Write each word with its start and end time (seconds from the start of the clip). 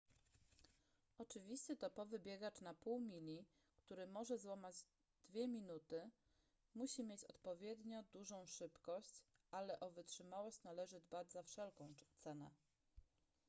oczywiście 1.17 1.75
topowy 1.75 2.19
biegacz 2.19 2.61
na 2.61 2.73
pół 2.73 2.99
mili 2.99 3.45
który 3.79 4.07
może 4.07 4.37
złamać 4.37 4.75
dwie 5.29 5.47
minuty 5.47 6.09
musi 6.75 7.03
mieć 7.03 7.23
odpowiednio 7.25 8.03
dużą 8.03 8.45
szybkość 8.45 9.23
ale 9.51 9.79
o 9.79 9.89
wytrzymałość 9.89 10.63
należy 10.63 11.01
dbać 11.01 11.31
za 11.31 11.43
wszelką 11.43 11.93
cenę 12.19 12.49